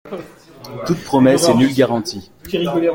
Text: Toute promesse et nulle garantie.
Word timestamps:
Toute 0.87 1.03
promesse 1.03 1.47
et 1.47 1.53
nulle 1.53 1.75
garantie. 1.75 2.31